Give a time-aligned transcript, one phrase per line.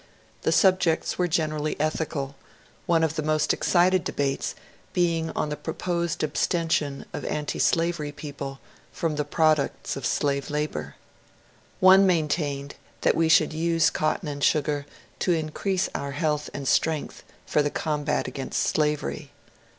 [0.41, 2.33] The subjects were generaUy ethical,
[2.87, 4.55] one of the most excited debates
[4.93, 8.59] being on the proposed absten tion of antislavery people
[8.91, 10.95] from the products of slave labour.
[11.79, 14.87] One maintained that we should use cotton and sugar
[15.19, 19.29] to in crease our health and strength for the combat against slavery.